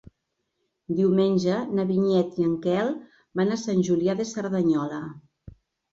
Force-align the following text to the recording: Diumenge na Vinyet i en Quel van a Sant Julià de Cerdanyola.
Diumenge 0.99 1.57
na 1.79 1.85
Vinyet 1.91 2.41
i 2.41 2.47
en 2.47 2.57
Quel 2.65 2.91
van 3.41 3.57
a 3.57 3.61
Sant 3.67 3.87
Julià 3.91 4.17
de 4.23 4.27
Cerdanyola. 4.33 5.03